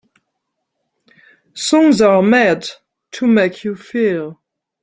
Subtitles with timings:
[1.53, 2.65] Songs are made
[3.11, 4.41] to make you feel.